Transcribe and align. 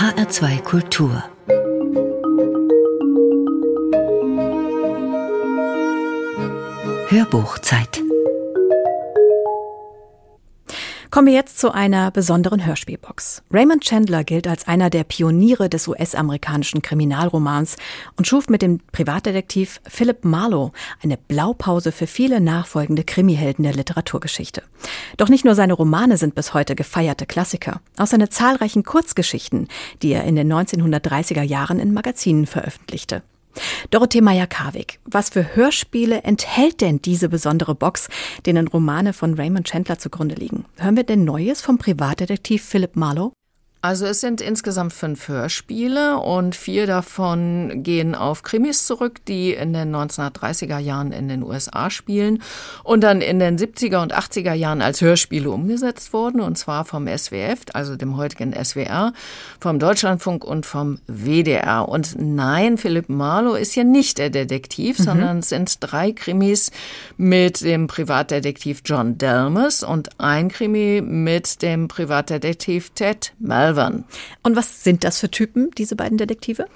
HR2 0.00 0.62
Kultur. 0.62 1.22
Hörbuchzeit 7.08 8.00
Kommen 11.10 11.26
wir 11.26 11.34
jetzt 11.34 11.58
zu 11.58 11.72
einer 11.74 12.12
besonderen 12.12 12.64
Hörspielbox. 12.64 13.42
Raymond 13.52 13.82
Chandler 13.82 14.22
gilt 14.22 14.46
als 14.46 14.68
einer 14.68 14.90
der 14.90 15.02
Pioniere 15.02 15.68
des 15.68 15.88
US-amerikanischen 15.88 16.82
Kriminalromans 16.82 17.74
und 18.16 18.28
schuf 18.28 18.48
mit 18.48 18.62
dem 18.62 18.78
Privatdetektiv 18.92 19.80
Philip 19.88 20.24
Marlowe 20.24 20.70
eine 21.02 21.16
Blaupause 21.16 21.90
für 21.90 22.06
viele 22.06 22.40
nachfolgende 22.40 23.02
Krimihelden 23.02 23.64
der 23.64 23.74
Literaturgeschichte. 23.74 24.62
Doch 25.16 25.28
nicht 25.28 25.44
nur 25.44 25.56
seine 25.56 25.72
Romane 25.72 26.16
sind 26.16 26.36
bis 26.36 26.54
heute 26.54 26.76
gefeierte 26.76 27.26
Klassiker. 27.26 27.80
Auch 27.98 28.06
seine 28.06 28.28
zahlreichen 28.28 28.84
Kurzgeschichten, 28.84 29.66
die 30.02 30.12
er 30.12 30.22
in 30.22 30.36
den 30.36 30.52
1930er 30.52 31.42
Jahren 31.42 31.80
in 31.80 31.92
Magazinen 31.92 32.46
veröffentlichte. 32.46 33.24
Dorothee 33.90 34.20
Meyer-Karwig, 34.20 35.00
was 35.04 35.30
für 35.30 35.56
Hörspiele 35.56 36.22
enthält 36.22 36.80
denn 36.80 37.02
diese 37.02 37.28
besondere 37.28 37.74
Box, 37.74 38.08
denen 38.46 38.68
Romane 38.68 39.12
von 39.12 39.34
Raymond 39.34 39.68
Chandler 39.68 39.98
zugrunde 39.98 40.34
liegen? 40.34 40.64
Hören 40.76 40.96
wir 40.96 41.04
denn 41.04 41.24
Neues 41.24 41.60
vom 41.60 41.78
Privatdetektiv 41.78 42.64
Philip 42.64 42.96
Marlowe? 42.96 43.32
Also 43.82 44.04
es 44.04 44.20
sind 44.20 44.42
insgesamt 44.42 44.92
fünf 44.92 45.28
Hörspiele 45.28 46.18
und 46.18 46.54
vier 46.54 46.86
davon 46.86 47.82
gehen 47.82 48.14
auf 48.14 48.42
Krimis 48.42 48.84
zurück, 48.86 49.24
die 49.24 49.54
in 49.54 49.72
den 49.72 49.96
1930er 49.96 50.76
Jahren 50.78 51.12
in 51.12 51.28
den 51.28 51.42
USA 51.42 51.88
spielen 51.88 52.42
und 52.84 53.02
dann 53.02 53.22
in 53.22 53.38
den 53.38 53.56
70er 53.56 54.02
und 54.02 54.14
80er 54.14 54.52
Jahren 54.52 54.82
als 54.82 55.00
Hörspiele 55.00 55.50
umgesetzt 55.50 56.12
wurden 56.12 56.42
und 56.42 56.58
zwar 56.58 56.84
vom 56.84 57.06
SWF, 57.06 57.60
also 57.72 57.96
dem 57.96 58.18
heutigen 58.18 58.52
SWR, 58.52 59.14
vom 59.60 59.78
Deutschlandfunk 59.78 60.44
und 60.44 60.66
vom 60.66 60.98
WDR. 61.06 61.88
Und 61.88 62.16
nein, 62.18 62.76
Philipp 62.76 63.08
Marlow 63.08 63.54
ist 63.54 63.72
hier 63.72 63.84
nicht 63.84 64.18
der 64.18 64.28
Detektiv, 64.28 64.98
mhm. 64.98 65.04
sondern 65.04 65.38
es 65.38 65.48
sind 65.48 65.78
drei 65.80 66.12
Krimis 66.12 66.70
mit 67.16 67.62
dem 67.62 67.86
Privatdetektiv 67.86 68.82
John 68.84 69.16
Delmas 69.16 69.82
und 69.82 70.20
ein 70.20 70.50
Krimi 70.50 71.00
mit 71.02 71.62
dem 71.62 71.88
Privatdetektiv 71.88 72.90
Ted 72.90 73.32
Malvern. 73.38 73.69
Malvern. 73.70 74.04
Und 74.42 74.56
was 74.56 74.84
sind 74.84 75.04
das 75.04 75.18
für 75.20 75.30
Typen, 75.30 75.70
diese 75.76 75.96
beiden 75.96 76.18
Detektive? 76.18 76.66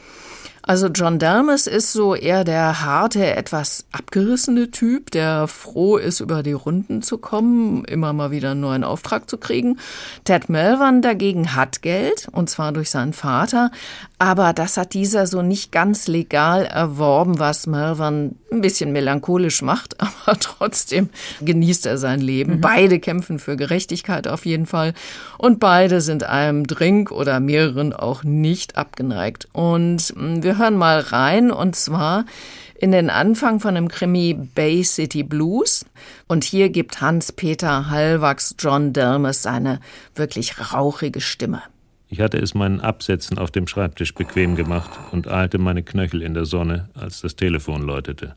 Also 0.67 0.87
John 0.87 1.19
Dalmas 1.19 1.67
ist 1.67 1.93
so 1.93 2.15
eher 2.15 2.43
der 2.43 2.81
harte, 2.81 3.37
etwas 3.37 3.84
abgerissene 3.93 4.70
Typ, 4.70 5.11
der 5.11 5.47
froh 5.47 5.98
ist, 5.98 6.20
über 6.20 6.43
die 6.43 6.53
Runden 6.53 7.03
zu 7.03 7.19
kommen, 7.19 7.84
immer 7.84 8.15
mal 8.15 8.31
wieder 8.31 8.53
einen 8.53 8.61
neuen 8.61 8.83
Auftrag 8.83 9.29
zu 9.29 9.37
kriegen. 9.37 9.79
Ted 10.25 10.48
Melvin 10.48 11.03
dagegen 11.03 11.55
hat 11.55 11.83
Geld, 11.83 12.29
und 12.33 12.48
zwar 12.48 12.73
durch 12.73 12.89
seinen 12.89 13.12
Vater, 13.12 13.70
aber 14.19 14.55
das 14.55 14.79
hat 14.79 14.95
dieser 14.95 15.27
so 15.27 15.42
nicht 15.42 15.70
ganz 15.70 16.09
legal 16.09 16.65
erworben, 16.65 17.39
was 17.39 17.67
Melvin 17.67 18.37
ein 18.51 18.62
bisschen 18.62 18.91
melancholisch 18.91 19.61
macht, 19.61 20.01
aber 20.01 20.39
trotzdem 20.39 21.11
genießt 21.42 21.85
er 21.85 21.98
sein 21.98 22.23
Leben. 22.23 22.57
Mhm. 22.57 22.61
Beide 22.62 23.01
kämpfen 23.01 23.39
für 23.39 23.57
Gerechtigkeit 23.57 24.29
auf 24.29 24.47
jeden 24.47 24.65
Fall 24.65 24.95
und 25.37 25.61
beide 25.61 26.01
sind 26.01 26.25
einem 26.25 26.67
Drink 26.67 27.11
oder 27.11 27.39
mehreren 27.39 27.92
auch 27.92 28.25
nicht 28.25 28.79
abgeneigt. 28.79 29.47
Und 29.53 30.15
hm, 30.17 30.41
wir 30.55 30.58
hören 30.58 30.77
mal 30.77 31.00
rein 31.00 31.50
und 31.50 31.74
zwar 31.74 32.27
in 32.78 32.92
den 32.92 33.10
Anfang 33.10 33.58
von 33.58 33.74
dem 33.74 33.88
Krimi 33.88 34.34
Bay 34.34 34.84
City 34.84 35.24
Blues. 35.24 35.84
Und 36.28 36.44
hier 36.44 36.69
gibt 36.69 37.00
Hans-Peter 37.00 37.91
Hallwachs 37.91 38.55
John 38.58 38.92
Delmes 38.92 39.42
seine 39.42 39.80
wirklich 40.14 40.72
rauchige 40.72 41.20
Stimme. 41.20 41.62
Ich 42.08 42.20
hatte 42.20 42.38
es 42.38 42.55
meinen 42.55 42.80
Absätzen 42.80 43.38
auf 43.38 43.50
dem 43.50 43.66
Schreibtisch 43.66 44.14
bequem 44.14 44.55
gemacht 44.55 44.91
und 45.11 45.27
ahlte 45.27 45.58
meine 45.58 45.83
Knöchel 45.83 46.22
in 46.22 46.34
der 46.34 46.44
Sonne, 46.44 46.89
als 46.94 47.20
das 47.20 47.34
Telefon 47.34 47.83
läutete. 47.83 48.36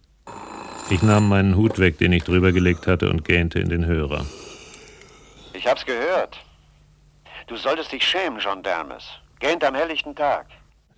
Ich 0.89 1.03
nahm 1.03 1.29
meinen 1.29 1.55
Hut 1.55 1.77
weg, 1.77 1.99
den 1.99 2.13
ich 2.13 2.23
drüber 2.23 2.51
gelegt 2.51 2.87
hatte, 2.87 3.09
und 3.09 3.25
gähnte 3.25 3.59
in 3.59 3.69
den 3.69 3.85
Hörer. 3.85 4.25
Ich 5.53 5.67
hab's 5.67 5.85
gehört. 5.85 6.37
Du 7.45 7.57
solltest 7.57 7.91
dich 7.91 8.03
schämen, 8.03 8.39
John 8.39 8.63
Dermes. 8.63 9.03
Gähnt 9.39 9.63
am 9.63 9.75
helllichten 9.75 10.15
Tag. 10.15 10.47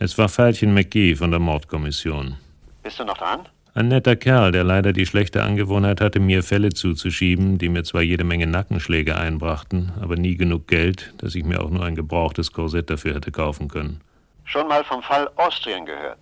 Es 0.01 0.17
war 0.17 0.29
Veilchen 0.29 0.73
McGee 0.73 1.13
von 1.13 1.29
der 1.29 1.41
Mordkommission. 1.41 2.37
Bist 2.83 2.99
du 2.99 3.03
noch 3.03 3.17
dran? 3.17 3.41
Ein 3.73 3.89
netter 3.89 4.15
Kerl, 4.15 4.53
der 4.53 4.63
leider 4.63 4.93
die 4.93 5.05
schlechte 5.05 5.43
Angewohnheit 5.43 5.99
hatte, 5.99 6.21
mir 6.21 6.41
Fälle 6.41 6.69
zuzuschieben, 6.69 7.57
die 7.57 7.67
mir 7.67 7.83
zwar 7.83 8.01
jede 8.01 8.23
Menge 8.23 8.47
Nackenschläge 8.47 9.17
einbrachten, 9.17 9.91
aber 9.99 10.15
nie 10.15 10.37
genug 10.37 10.69
Geld, 10.69 11.13
dass 11.17 11.35
ich 11.35 11.43
mir 11.43 11.61
auch 11.61 11.69
nur 11.69 11.83
ein 11.83 11.95
gebrauchtes 11.95 12.53
Korsett 12.53 12.89
dafür 12.89 13.15
hätte 13.15 13.33
kaufen 13.33 13.67
können. 13.67 13.99
Schon 14.45 14.69
mal 14.69 14.85
vom 14.85 15.03
Fall 15.03 15.29
Austrian 15.35 15.85
gehört? 15.85 16.19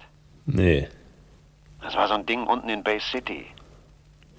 Nee. 0.47 0.87
Das 1.79 1.95
war 1.95 2.07
so 2.07 2.15
ein 2.15 2.25
Ding 2.25 2.47
unten 2.47 2.69
in 2.69 2.83
Bay 2.83 2.99
City. 2.99 3.45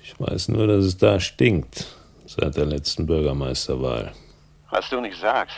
Ich 0.02 0.18
weiß 0.18 0.48
nur, 0.48 0.66
dass 0.66 0.84
es 0.84 0.96
da 0.96 1.20
stinkt, 1.20 1.86
seit 2.26 2.56
der 2.56 2.66
letzten 2.66 3.06
Bürgermeisterwahl. 3.06 4.10
Was 4.70 4.90
du 4.90 5.00
nicht 5.00 5.18
sagst. 5.18 5.56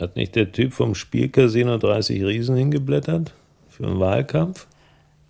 Hat 0.00 0.14
nicht 0.14 0.36
der 0.36 0.52
Typ 0.52 0.74
vom 0.74 0.94
Spielcasino 0.94 1.76
30 1.76 2.22
Riesen 2.22 2.56
hingeblättert? 2.56 3.34
Für 3.68 3.84
einen 3.84 3.98
Wahlkampf? 3.98 4.66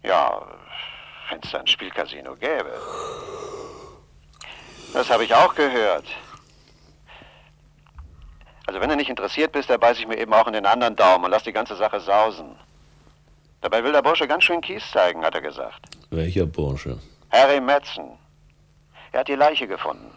Ja, 0.02 0.42
wenn 1.30 1.40
es 1.42 1.54
ein 1.54 1.66
Spielcasino 1.66 2.34
gäbe. 2.34 2.72
Das 4.92 5.08
habe 5.10 5.24
ich 5.24 5.34
auch 5.34 5.54
gehört. 5.54 6.04
Also 8.66 8.80
wenn 8.80 8.90
du 8.90 8.96
nicht 8.96 9.08
interessiert 9.08 9.52
bist, 9.52 9.70
da 9.70 9.78
beiß 9.78 9.98
ich 9.98 10.06
mir 10.06 10.18
eben 10.18 10.34
auch 10.34 10.46
in 10.46 10.52
den 10.52 10.66
anderen 10.66 10.94
Daumen 10.94 11.24
und 11.24 11.30
lass 11.30 11.44
die 11.44 11.52
ganze 11.52 11.74
Sache 11.76 12.00
sausen. 12.00 12.54
Dabei 13.62 13.82
will 13.82 13.92
der 13.92 14.02
Bursche 14.02 14.28
ganz 14.28 14.44
schön 14.44 14.60
Kies 14.60 14.82
zeigen, 14.92 15.24
hat 15.24 15.34
er 15.34 15.40
gesagt. 15.40 15.88
Welcher 16.10 16.44
Bursche? 16.44 16.98
Harry 17.30 17.60
Metzen. 17.60 18.10
Er 19.12 19.20
hat 19.20 19.28
die 19.28 19.34
Leiche 19.34 19.66
gefunden. 19.66 20.10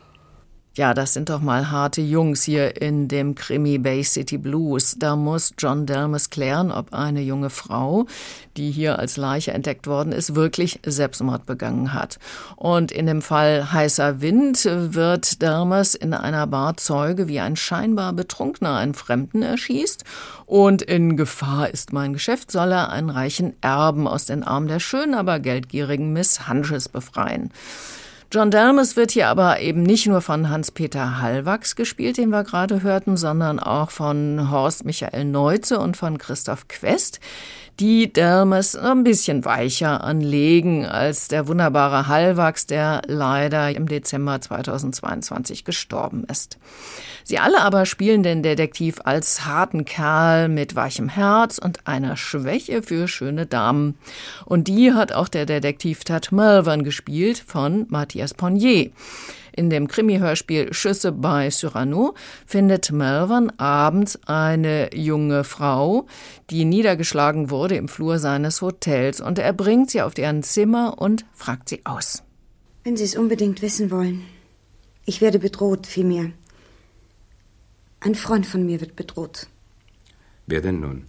Ja, 0.73 0.93
das 0.93 1.11
sind 1.11 1.27
doch 1.27 1.41
mal 1.41 1.69
harte 1.69 1.99
Jungs 1.99 2.43
hier 2.43 2.81
in 2.81 3.09
dem 3.09 3.35
Krimi 3.35 3.77
Bay 3.77 4.05
City 4.05 4.37
Blues. 4.37 4.95
Da 4.97 5.17
muss 5.17 5.53
John 5.57 5.85
Delmas 5.85 6.29
klären, 6.29 6.71
ob 6.71 6.93
eine 6.93 7.19
junge 7.21 7.49
Frau, 7.49 8.05
die 8.55 8.71
hier 8.71 8.97
als 8.97 9.17
Leiche 9.17 9.51
entdeckt 9.51 9.85
worden 9.85 10.13
ist, 10.13 10.33
wirklich 10.33 10.79
Selbstmord 10.85 11.45
begangen 11.45 11.93
hat. 11.93 12.19
Und 12.55 12.93
in 12.93 13.05
dem 13.05 13.21
Fall 13.21 13.73
Heißer 13.73 14.21
Wind 14.21 14.63
wird 14.63 15.41
Delmas 15.41 15.93
in 15.93 16.13
einer 16.13 16.47
Bar 16.47 16.77
Zeuge, 16.77 17.27
wie 17.27 17.41
ein 17.41 17.57
scheinbar 17.57 18.13
Betrunkener 18.13 18.77
einen 18.77 18.93
Fremden 18.93 19.41
erschießt. 19.41 20.05
Und 20.45 20.83
in 20.83 21.17
Gefahr 21.17 21.69
ist 21.69 21.91
mein 21.91 22.13
Geschäft, 22.13 22.49
soll 22.49 22.71
er 22.71 22.91
einen 22.91 23.09
reichen 23.09 23.57
Erben 23.59 24.07
aus 24.07 24.25
den 24.25 24.41
Armen 24.43 24.69
der 24.69 24.79
schönen, 24.79 25.15
aber 25.15 25.41
geldgierigen 25.41 26.13
Miss 26.13 26.47
Hunches 26.47 26.87
befreien. 26.87 27.51
John 28.33 28.49
Delmes 28.49 28.95
wird 28.95 29.11
hier 29.11 29.27
aber 29.27 29.59
eben 29.59 29.83
nicht 29.83 30.07
nur 30.07 30.21
von 30.21 30.49
Hans-Peter 30.49 31.19
Hallwachs 31.19 31.75
gespielt, 31.75 32.15
den 32.15 32.29
wir 32.29 32.45
gerade 32.45 32.81
hörten, 32.81 33.17
sondern 33.17 33.59
auch 33.59 33.91
von 33.91 34.49
Horst 34.49 34.85
Michael 34.85 35.25
Neuze 35.25 35.77
und 35.79 35.97
von 35.97 36.17
Christoph 36.17 36.69
Quest 36.69 37.19
die 37.79 38.11
Delmes 38.11 38.75
ein 38.75 39.03
bisschen 39.03 39.45
weicher 39.45 40.03
anlegen 40.03 40.85
als 40.85 41.27
der 41.27 41.47
wunderbare 41.47 42.07
Hallwachs, 42.07 42.67
der 42.67 43.01
leider 43.07 43.75
im 43.75 43.87
Dezember 43.87 44.39
2022 44.39 45.65
gestorben 45.65 46.23
ist. 46.25 46.57
Sie 47.23 47.39
alle 47.39 47.61
aber 47.61 47.85
spielen 47.85 48.23
den 48.23 48.43
Detektiv 48.43 48.99
als 49.03 49.45
harten 49.45 49.85
Kerl 49.85 50.49
mit 50.49 50.75
weichem 50.75 51.09
Herz 51.09 51.57
und 51.57 51.87
einer 51.87 52.17
Schwäche 52.17 52.83
für 52.83 53.07
schöne 53.07 53.45
Damen. 53.45 53.95
Und 54.45 54.67
die 54.67 54.93
hat 54.93 55.13
auch 55.13 55.27
der 55.27 55.45
Detektiv 55.45 56.03
Tad 56.03 56.31
Melvin 56.31 56.83
gespielt 56.83 57.43
von 57.45 57.85
Matthias 57.89 58.33
Ponnier. 58.33 58.89
In 59.53 59.69
dem 59.69 59.87
Krimi-Hörspiel 59.87 60.73
Schüsse 60.73 61.11
bei 61.11 61.49
Cyrano 61.49 62.13
findet 62.45 62.91
Melvin 62.91 63.51
abends 63.59 64.19
eine 64.25 64.95
junge 64.95 65.43
Frau, 65.43 66.07
die 66.49 66.65
niedergeschlagen 66.65 67.49
wurde 67.49 67.75
im 67.75 67.87
Flur 67.87 68.19
seines 68.19 68.61
Hotels 68.61 69.19
und 69.19 69.39
er 69.39 69.53
bringt 69.53 69.89
sie 69.89 70.01
auf 70.01 70.13
deren 70.13 70.43
Zimmer 70.43 71.01
und 71.01 71.25
fragt 71.33 71.69
sie 71.69 71.85
aus. 71.85 72.23
Wenn 72.83 72.97
Sie 72.97 73.03
es 73.03 73.15
unbedingt 73.15 73.61
wissen 73.61 73.91
wollen. 73.91 74.25
Ich 75.05 75.21
werde 75.21 75.37
bedroht, 75.37 75.85
vielmehr. 75.85 76.31
Ein 77.99 78.15
Freund 78.15 78.47
von 78.47 78.65
mir 78.65 78.81
wird 78.81 78.95
bedroht. 78.95 79.47
Wer 80.47 80.61
denn 80.61 80.79
nun? 80.79 81.05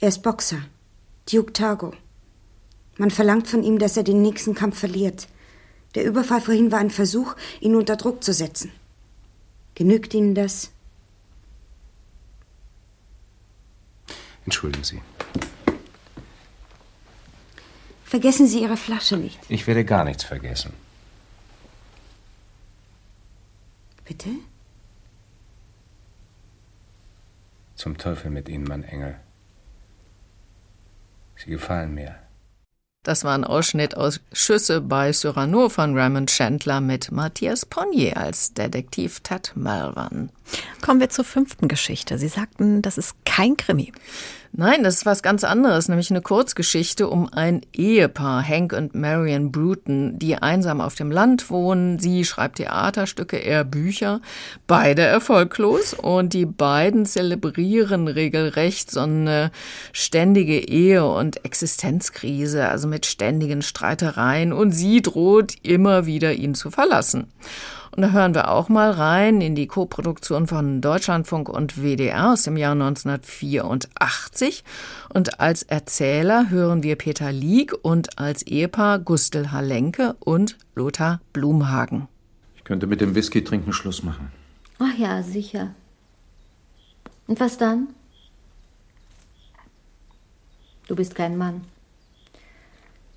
Er 0.00 0.08
ist 0.08 0.22
Boxer. 0.22 0.58
Duke 1.30 1.52
Targo. 1.54 1.92
Man 2.98 3.10
verlangt 3.10 3.48
von 3.48 3.62
ihm, 3.62 3.78
dass 3.78 3.96
er 3.96 4.02
den 4.02 4.20
nächsten 4.20 4.54
Kampf 4.54 4.78
verliert. 4.78 5.26
Der 5.94 6.04
Überfall 6.04 6.40
vorhin 6.40 6.72
war 6.72 6.80
ein 6.80 6.90
Versuch, 6.90 7.36
ihn 7.60 7.76
unter 7.76 7.96
Druck 7.96 8.24
zu 8.24 8.32
setzen. 8.32 8.72
Genügt 9.74 10.14
Ihnen 10.14 10.34
das? 10.34 10.70
Entschuldigen 14.44 14.84
Sie. 14.84 15.00
Vergessen 18.04 18.46
Sie 18.46 18.60
Ihre 18.60 18.76
Flasche 18.76 19.16
nicht. 19.16 19.40
Ich 19.48 19.66
werde 19.66 19.84
gar 19.84 20.04
nichts 20.04 20.24
vergessen. 20.24 20.72
Bitte? 24.04 24.30
Zum 27.74 27.98
Teufel 27.98 28.30
mit 28.30 28.48
Ihnen, 28.48 28.64
mein 28.64 28.84
Engel. 28.84 29.18
Sie 31.36 31.50
gefallen 31.50 31.94
mir. 31.94 32.23
Das 33.04 33.22
war 33.22 33.34
ein 33.34 33.44
Ausschnitt 33.44 33.98
aus 33.98 34.20
Schüsse 34.32 34.80
bei 34.80 35.12
Cyrano 35.12 35.68
von 35.68 35.96
Raymond 35.96 36.30
Chandler 36.30 36.80
mit 36.80 37.12
Matthias 37.12 37.66
Ponnier 37.66 38.16
als 38.16 38.54
Detektiv 38.54 39.20
Ted 39.20 39.52
Melvan. 39.54 40.30
Kommen 40.80 41.00
wir 41.00 41.10
zur 41.10 41.26
fünften 41.26 41.68
Geschichte. 41.68 42.16
Sie 42.16 42.28
sagten, 42.28 42.80
das 42.80 42.96
ist 42.96 43.14
kein 43.26 43.58
Krimi. 43.58 43.92
Nein, 44.56 44.84
das 44.84 44.98
ist 44.98 45.06
was 45.06 45.24
ganz 45.24 45.42
anderes, 45.42 45.88
nämlich 45.88 46.12
eine 46.12 46.22
Kurzgeschichte 46.22 47.08
um 47.08 47.28
ein 47.32 47.62
Ehepaar, 47.72 48.40
Hank 48.46 48.72
und 48.72 48.94
Marion 48.94 49.50
Bruton, 49.50 50.16
die 50.20 50.36
einsam 50.36 50.80
auf 50.80 50.94
dem 50.94 51.10
Land 51.10 51.50
wohnen. 51.50 51.98
Sie 51.98 52.24
schreibt 52.24 52.58
Theaterstücke, 52.58 53.36
er 53.36 53.64
Bücher, 53.64 54.20
beide 54.68 55.02
erfolglos 55.02 55.92
und 55.92 56.34
die 56.34 56.46
beiden 56.46 57.04
zelebrieren 57.04 58.06
regelrecht 58.06 58.92
so 58.92 59.00
eine 59.00 59.50
ständige 59.92 60.60
Ehe- 60.60 61.04
und 61.04 61.44
Existenzkrise, 61.44 62.68
also 62.68 62.86
mit 62.86 63.06
ständigen 63.06 63.60
Streitereien 63.60 64.52
und 64.52 64.70
sie 64.70 65.02
droht 65.02 65.54
immer 65.64 66.06
wieder 66.06 66.32
ihn 66.32 66.54
zu 66.54 66.70
verlassen. 66.70 67.26
Und 67.96 68.02
da 68.02 68.10
hören 68.10 68.34
wir 68.34 68.50
auch 68.50 68.68
mal 68.68 68.90
rein 68.90 69.40
in 69.40 69.54
die 69.54 69.68
Koproduktion 69.68 70.48
von 70.48 70.80
Deutschlandfunk 70.80 71.48
und 71.48 71.80
WDR 71.80 72.32
aus 72.32 72.42
dem 72.42 72.56
Jahr 72.56 72.72
1984. 72.72 74.64
Und 75.10 75.38
als 75.38 75.62
Erzähler 75.62 76.50
hören 76.50 76.82
wir 76.82 76.96
Peter 76.96 77.30
Lieg 77.30 77.72
und 77.82 78.18
als 78.18 78.42
Ehepaar 78.42 78.98
Gustel 78.98 79.52
Halenke 79.52 80.16
und 80.18 80.58
Lothar 80.74 81.20
Blumhagen. 81.32 82.08
Ich 82.56 82.64
könnte 82.64 82.88
mit 82.88 83.00
dem 83.00 83.14
Whisky 83.14 83.44
trinken 83.44 83.72
Schluss 83.72 84.02
machen. 84.02 84.32
Ach 84.80 84.98
ja, 84.98 85.22
sicher. 85.22 85.72
Und 87.28 87.38
was 87.38 87.58
dann? 87.58 87.90
Du 90.88 90.96
bist 90.96 91.14
kein 91.14 91.36
Mann. 91.38 91.60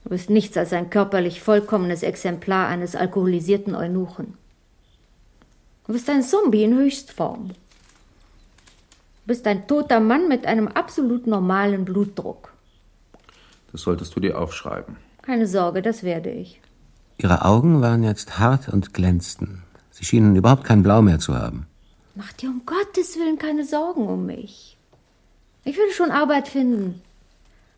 Du 0.03 0.11
bist 0.11 0.29
nichts 0.29 0.55
als 0.55 0.71
ein 0.71 0.91
körperlich 0.91 1.41
vollkommenes 1.41 2.03
Exemplar 2.03 2.67
eines 2.67 2.95
alkoholisierten 2.95 3.73
Eunuchen. 3.73 4.35
Du 5.87 5.93
bist 5.93 6.09
ein 6.09 6.21
Zombie 6.21 6.63
in 6.63 6.75
Höchstform. 6.75 7.47
Du 7.47 7.55
bist 9.25 9.47
ein 9.47 9.67
toter 9.67 10.01
Mann 10.01 10.27
mit 10.27 10.45
einem 10.45 10.67
absolut 10.67 11.27
normalen 11.27 11.85
Blutdruck. 11.85 12.51
Das 13.71 13.81
solltest 13.81 14.13
du 14.13 14.19
dir 14.19 14.37
aufschreiben. 14.37 14.97
Keine 15.21 15.47
Sorge, 15.47 15.81
das 15.81 16.03
werde 16.03 16.29
ich. 16.29 16.61
Ihre 17.17 17.45
Augen 17.45 17.81
waren 17.81 18.03
jetzt 18.03 18.37
hart 18.37 18.67
und 18.67 18.93
glänzten. 18.93 19.63
Sie 19.91 20.03
schienen 20.03 20.35
überhaupt 20.35 20.65
kein 20.65 20.83
Blau 20.83 21.01
mehr 21.01 21.19
zu 21.19 21.35
haben. 21.35 21.67
Mach 22.15 22.33
dir 22.33 22.49
um 22.49 22.63
Gottes 22.65 23.15
Willen 23.15 23.37
keine 23.37 23.63
Sorgen 23.63 24.07
um 24.07 24.25
mich. 24.25 24.77
Ich 25.63 25.77
will 25.77 25.91
schon 25.91 26.11
Arbeit 26.11 26.49
finden. 26.49 27.01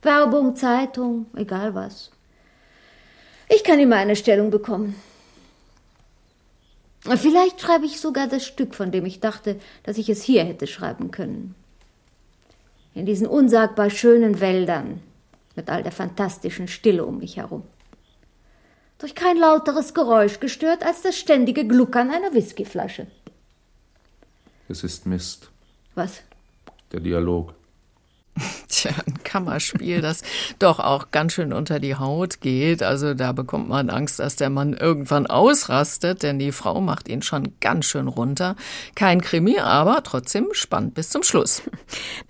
Werbung, 0.01 0.55
Zeitung, 0.55 1.27
egal 1.35 1.75
was. 1.75 2.09
Ich 3.49 3.63
kann 3.63 3.79
immer 3.79 3.97
eine 3.97 4.15
Stellung 4.15 4.49
bekommen. 4.49 4.95
Vielleicht 7.01 7.61
schreibe 7.61 7.85
ich 7.85 7.99
sogar 7.99 8.27
das 8.27 8.45
Stück, 8.45 8.75
von 8.75 8.91
dem 8.91 9.05
ich 9.05 9.19
dachte, 9.19 9.59
dass 9.83 9.97
ich 9.97 10.09
es 10.09 10.21
hier 10.21 10.43
hätte 10.43 10.67
schreiben 10.67 11.11
können. 11.11 11.55
In 12.93 13.05
diesen 13.05 13.27
unsagbar 13.27 13.89
schönen 13.89 14.41
Wäldern, 14.41 15.01
mit 15.55 15.69
all 15.69 15.83
der 15.83 15.91
fantastischen 15.91 16.67
Stille 16.67 17.05
um 17.05 17.19
mich 17.19 17.37
herum. 17.37 17.63
Durch 18.97 19.15
kein 19.15 19.37
lauteres 19.37 19.93
Geräusch 19.93 20.41
gestört 20.41 20.83
als 20.83 21.01
das 21.01 21.17
ständige 21.17 21.65
Gluckern 21.65 22.11
einer 22.11 22.33
Whiskyflasche. 22.33 23.07
Es 24.67 24.83
ist 24.83 25.05
Mist. 25.05 25.49
Was? 25.95 26.21
Der 26.91 26.99
Dialog. 26.99 27.53
Tja, 28.67 28.91
ein 29.05 29.18
Kammerspiel, 29.29 30.01
das 30.01 30.23
doch 30.57 30.79
auch 30.79 31.11
ganz 31.11 31.33
schön 31.33 31.53
unter 31.53 31.79
die 31.79 31.95
Haut 31.95 32.41
geht. 32.41 32.81
Also 32.81 33.13
da 33.13 33.31
bekommt 33.31 33.69
man 33.69 33.91
Angst, 33.91 34.19
dass 34.19 34.35
der 34.35 34.49
Mann 34.49 34.73
irgendwann 34.73 35.27
ausrastet, 35.27 36.23
denn 36.23 36.39
die 36.39 36.51
Frau 36.51 36.81
macht 36.81 37.07
ihn 37.07 37.21
schon 37.21 37.53
ganz 37.61 37.85
schön 37.85 38.07
runter. 38.07 38.55
Kein 38.95 39.21
Krimi, 39.21 39.59
aber 39.59 40.01
trotzdem 40.01 40.47
spannend 40.53 40.95
bis 40.95 41.09
zum 41.09 41.21
Schluss. 41.21 41.61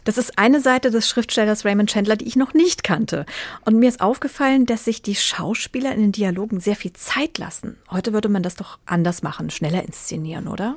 Das 0.03 0.17
ist 0.17 0.37
eine 0.37 0.59
Seite 0.59 0.91
des 0.91 1.07
Schriftstellers 1.07 1.63
Raymond 1.63 1.89
Chandler, 1.89 2.17
die 2.17 2.27
ich 2.27 2.35
noch 2.35 2.53
nicht 2.53 2.83
kannte. 2.83 3.25
Und 3.63 3.79
mir 3.79 3.87
ist 3.87 4.01
aufgefallen, 4.01 4.65
dass 4.65 4.83
sich 4.85 5.01
die 5.01 5.15
Schauspieler 5.15 5.93
in 5.93 6.01
den 6.01 6.11
Dialogen 6.11 6.59
sehr 6.59 6.75
viel 6.75 6.93
Zeit 6.93 7.37
lassen. 7.37 7.77
Heute 7.91 8.11
würde 8.11 8.27
man 8.27 8.43
das 8.43 8.55
doch 8.55 8.77
anders 8.85 9.23
machen, 9.23 9.49
schneller 9.49 9.83
inszenieren, 9.83 10.47
oder? 10.47 10.75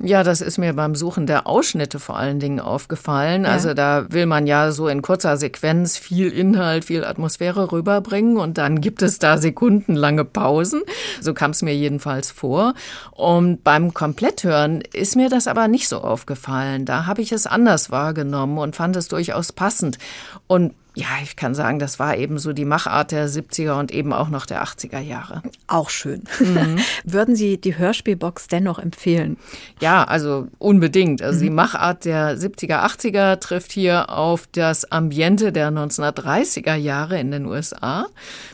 Ja, 0.00 0.24
das 0.24 0.40
ist 0.40 0.58
mir 0.58 0.72
beim 0.72 0.94
Suchen 0.94 1.26
der 1.26 1.46
Ausschnitte 1.46 2.00
vor 2.00 2.16
allen 2.16 2.40
Dingen 2.40 2.58
aufgefallen. 2.58 3.44
Ja. 3.44 3.50
Also 3.50 3.74
da 3.74 4.06
will 4.10 4.26
man 4.26 4.46
ja 4.46 4.72
so 4.72 4.88
in 4.88 5.02
kurzer 5.02 5.36
Sequenz 5.36 5.53
viel 5.58 6.28
Inhalt, 6.30 6.84
viel 6.84 7.04
Atmosphäre 7.04 7.72
rüberbringen 7.72 8.36
und 8.36 8.58
dann 8.58 8.80
gibt 8.80 9.02
es 9.02 9.18
da 9.18 9.38
sekundenlange 9.38 10.24
Pausen. 10.24 10.82
So 11.20 11.34
kam 11.34 11.52
es 11.52 11.62
mir 11.62 11.74
jedenfalls 11.74 12.30
vor. 12.30 12.74
Und 13.12 13.64
beim 13.64 13.94
Kompletthören 13.94 14.82
ist 14.92 15.16
mir 15.16 15.28
das 15.28 15.46
aber 15.46 15.68
nicht 15.68 15.88
so 15.88 15.98
aufgefallen. 15.98 16.84
Da 16.84 17.06
habe 17.06 17.22
ich 17.22 17.32
es 17.32 17.46
anders 17.46 17.90
wahrgenommen 17.90 18.58
und 18.58 18.76
fand 18.76 18.96
es 18.96 19.08
durchaus 19.08 19.52
passend. 19.52 19.98
Und 20.46 20.74
ja, 20.96 21.08
ich 21.22 21.34
kann 21.34 21.56
sagen, 21.56 21.80
das 21.80 21.98
war 21.98 22.16
eben 22.16 22.38
so 22.38 22.52
die 22.52 22.64
Machart 22.64 23.10
der 23.10 23.28
70er 23.28 23.80
und 23.80 23.90
eben 23.90 24.12
auch 24.12 24.28
noch 24.28 24.46
der 24.46 24.62
80er 24.62 25.00
Jahre. 25.00 25.42
Auch 25.66 25.90
schön. 25.90 26.22
Mhm. 26.38 26.78
Würden 27.04 27.34
Sie 27.34 27.60
die 27.60 27.76
Hörspielbox 27.76 28.46
dennoch 28.46 28.78
empfehlen? 28.78 29.36
Ja, 29.80 30.04
also 30.04 30.46
unbedingt. 30.58 31.20
Also 31.20 31.40
mhm. 31.40 31.42
die 31.42 31.50
Machart 31.50 32.04
der 32.04 32.38
70er, 32.38 32.84
80er 32.84 33.40
trifft 33.40 33.72
hier 33.72 34.08
auf 34.08 34.46
das 34.52 34.90
Ambiente 34.92 35.50
der 35.50 35.70
1930er 35.72 36.76
Jahre 36.76 37.18
in 37.18 37.32
den 37.32 37.46
USA 37.46 38.06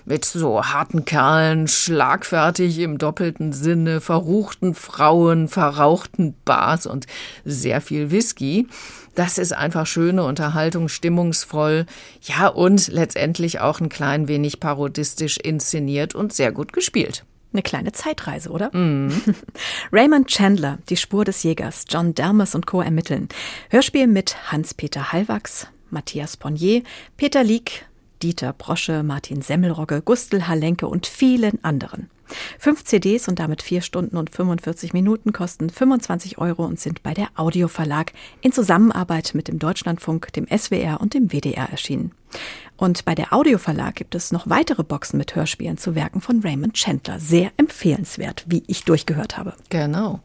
mit 0.07 0.25
so 0.25 0.65
harten 0.65 1.05
Kerlen, 1.05 1.69
schlagfertig 1.69 2.79
im 2.79 2.97
doppelten 2.97 3.53
Sinne, 3.53 4.01
verruchten 4.01 4.75
Frauen, 4.75 5.49
verrauchten 5.49 6.35
Bars 6.47 6.87
und 6.87 7.07
sehr 7.45 7.83
viel 7.83 8.11
Whisky. 8.11 8.67
Das 9.15 9.39
ist 9.39 9.53
einfach 9.53 9.87
schöne 9.87 10.23
Unterhaltung, 10.23 10.89
stimmungsvoll, 10.89 11.87
ja 12.23 12.30
und 12.55 12.89
letztendlich 12.89 13.61
auch 13.61 13.81
ein 13.81 13.89
klein 13.89 14.29
wenig 14.29 14.61
parodistisch 14.61 15.37
inszeniert 15.37 16.15
und 16.15 16.33
sehr 16.33 16.53
gut 16.53 16.73
gespielt. 16.73 17.25
Eine 17.53 17.63
kleine 17.63 17.93
Zeitreise, 17.93 18.51
oder? 18.51 18.75
Mm. 18.77 19.11
Raymond 19.93 20.29
Chandler, 20.29 20.79
Die 20.89 20.97
Spur 20.97 21.25
des 21.25 21.43
Jägers, 21.43 21.85
John 21.89 22.15
Delmas 22.15 22.55
und 22.55 22.67
Co. 22.67 22.81
ermitteln. 22.81 23.29
Hörspiel 23.71 24.07
mit 24.07 24.53
Hans-Peter 24.53 25.13
Hallwachs, 25.13 25.67
Matthias 25.91 26.37
Ponnier, 26.37 26.83
Peter 27.17 27.43
Lieck, 27.43 27.87
Dieter 28.23 28.53
Brosche, 28.53 29.03
Martin 29.03 29.43
Semmelrogge, 29.43 30.03
Gustl 30.03 30.47
Halenke 30.47 30.87
und 30.87 31.07
vielen 31.07 31.63
anderen. 31.65 32.09
Fünf 32.59 32.85
CDs 32.85 33.29
und 33.29 33.39
damit 33.39 33.63
vier 33.63 33.83
Stunden 33.83 34.17
und 34.17 34.31
45 34.31 34.93
Minuten 34.93 35.33
kosten 35.33 35.71
25 35.71 36.39
Euro 36.39 36.65
und 36.65 36.79
sind 36.79 37.03
bei 37.03 37.15
der 37.15 37.29
Audioverlag 37.35 38.13
in 38.41 38.53
Zusammenarbeit 38.53 39.33
mit 39.35 39.49
dem 39.49 39.59
Deutschlandfunk, 39.59 40.33
dem 40.33 40.47
SWR 40.47 41.01
und 41.01 41.15
dem 41.15 41.33
WDR 41.33 41.71
erschienen. 41.71 42.13
Und 42.77 43.05
bei 43.05 43.15
der 43.15 43.33
Audioverlag 43.33 43.95
gibt 43.95 44.15
es 44.15 44.33
noch 44.33 44.49
weitere 44.49 44.85
Boxen 44.85 45.19
mit 45.19 45.35
Hörspielen 45.35 45.77
zu 45.77 45.95
Werken 45.95 46.21
von 46.21 46.41
Raymond 46.41 46.75
Chandler. 46.75 47.21
Sehr 47.21 47.51
empfehlenswert, 47.57 48.45
wie 48.47 48.63
ich 48.69 48.85
durchgehört 48.85 49.37
habe. 49.37 49.55
Genau. 49.69 50.21